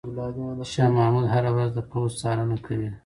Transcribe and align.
شاه 0.71 0.89
محمود 0.97 1.25
هره 1.33 1.49
ورځ 1.55 1.71
د 1.75 1.79
پوځ 1.91 2.11
څارنه 2.21 2.57
کوي. 2.65 2.89